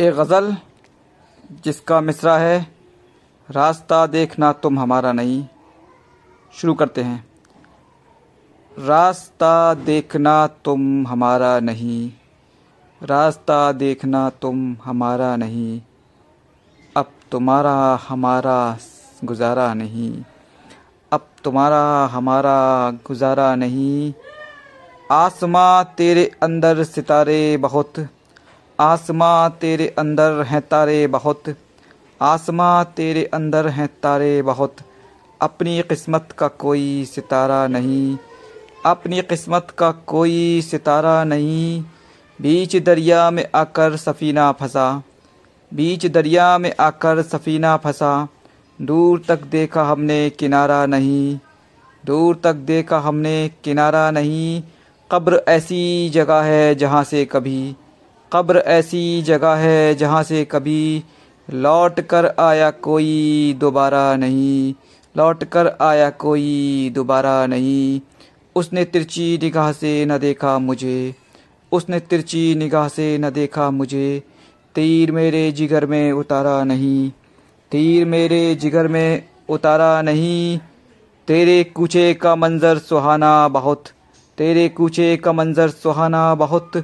[0.00, 0.56] एक गज़ल,
[1.64, 2.66] जिसका मिसरा है,
[3.50, 5.46] रास्ता देखना तुम हमारा नहीं।
[6.54, 7.28] शुरू करते हैं।
[8.78, 12.12] रास्ता देखना तुम हमारा नहीं।
[13.02, 15.80] रास्ता देखना तुम हमारा नहीं।
[16.96, 18.78] अब तुम्हारा हमारा
[19.24, 20.24] गुजारा नहीं।
[21.12, 24.14] अब तुम्हारा हमारा गुजारा नहीं।
[25.12, 28.08] आसमां तेरे अंदर सितारे बहुत।
[28.80, 31.42] आसमां तेरे अंदर हैं तारे बहुत।
[32.22, 34.76] आसमां तेरे अंदर हैं तारे बहुत।
[35.40, 38.18] अपनी किस्मत का कोई सितारा नहीं।
[38.86, 41.84] अपनी किस्मत का कोई सितारा नहीं।
[42.40, 45.02] बीच दरिया में आकर सफ़ीना फंसा।
[45.74, 48.28] बीच दरिया में आकर सफ़ीना फंसा।
[48.82, 51.38] दूर तक देखा हमने किनारा नहीं।
[52.06, 54.62] दूर तक देखा हमने किनारा नहीं।
[55.12, 57.76] कब्र ऐसी जगह है जहाँ से कभी
[58.32, 61.04] कब्र ऐसी जगह है जहाँ से कभी
[61.48, 64.74] लौट कर आया कोई दोबारा नहीं।
[65.14, 68.00] लौट कर आया कोई दोबारा नहीं।
[68.56, 71.14] उसने तिरछी निगाह से न देखा मुझे।
[71.72, 74.22] उसने तिरछी निगाह से न देखा मुझे।
[74.74, 77.10] तीर मेरे जिगर में उतारा नहीं।
[77.72, 80.58] तीर मेरे जिगर में उतारा नहीं।
[81.28, 83.88] तेरे कूचे का मंज़र सुहाना बहुत।
[84.38, 86.76] तेरे कूचे का मंज़र सुहाना बहुत।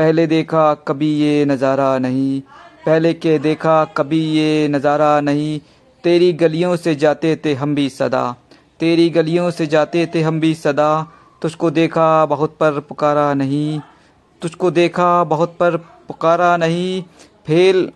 [0.00, 2.40] पहले देखा कभी ये नज़ारा नहीं।
[2.86, 5.58] पहले के देखा कभी ये नज़ारा नहीं।
[6.04, 8.22] तेरी गलियों से जाते थे हम भी सदा।
[8.80, 10.90] तेरी गलियों से जाते थे हम भी सदा।
[11.42, 13.80] तुझको देखा बहुत पर पुकारा नहीं।
[14.42, 15.76] तुझको देखा बहुत पर
[16.08, 17.02] पुकारा नहीं।
[17.46, 17.88] फेल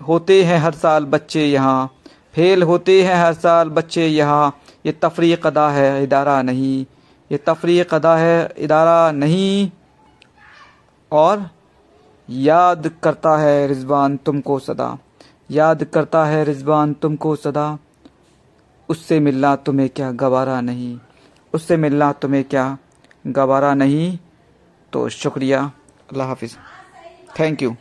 [0.00, 1.86] होते हैं हर साल बच्चे यहाँ।
[2.34, 6.84] फेल होते हैं हर साल बच्चे यहाँ। ये तफरी अदा है इदारा नहीं।
[7.30, 9.70] ये तफरी अदा है इदारा नहीं।
[11.12, 11.50] और
[12.30, 14.98] याद करता है रिजवान तुमको सदा।
[15.50, 17.78] याद करता है रिजवान तुमको सदा।
[18.88, 21.00] उससे मिलना तुम्हें क्या गवारा नहीं?
[21.54, 22.78] उससे मिलना तुम्हें क्या
[23.26, 24.18] गवारा नहीं?
[24.92, 25.72] तो शुक्रिया।
[26.12, 26.56] अल्लाह हाफिज़।
[27.40, 27.76] Thank you